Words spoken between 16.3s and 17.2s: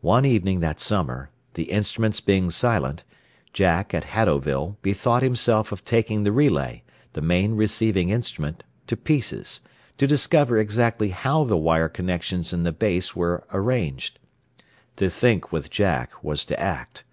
to act.